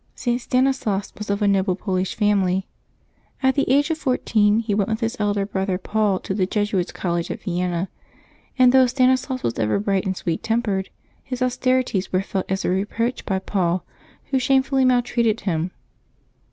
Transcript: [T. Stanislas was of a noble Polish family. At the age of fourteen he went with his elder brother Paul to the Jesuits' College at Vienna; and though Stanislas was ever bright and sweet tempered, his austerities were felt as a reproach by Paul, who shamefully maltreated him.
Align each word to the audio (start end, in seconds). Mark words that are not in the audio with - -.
[T. 0.15 0.35
Stanislas 0.39 1.13
was 1.19 1.29
of 1.29 1.43
a 1.43 1.47
noble 1.47 1.75
Polish 1.75 2.15
family. 2.15 2.65
At 3.43 3.53
the 3.53 3.69
age 3.71 3.91
of 3.91 3.99
fourteen 3.99 4.57
he 4.59 4.73
went 4.73 4.89
with 4.89 4.99
his 5.01 5.15
elder 5.19 5.45
brother 5.45 5.77
Paul 5.77 6.17
to 6.21 6.33
the 6.33 6.47
Jesuits' 6.47 6.91
College 6.91 7.29
at 7.29 7.43
Vienna; 7.43 7.87
and 8.57 8.71
though 8.71 8.87
Stanislas 8.87 9.43
was 9.43 9.59
ever 9.59 9.77
bright 9.77 10.07
and 10.07 10.17
sweet 10.17 10.41
tempered, 10.41 10.89
his 11.23 11.43
austerities 11.43 12.11
were 12.11 12.23
felt 12.23 12.49
as 12.49 12.65
a 12.65 12.69
reproach 12.71 13.27
by 13.27 13.37
Paul, 13.37 13.85
who 14.31 14.39
shamefully 14.39 14.85
maltreated 14.85 15.41
him. 15.41 15.69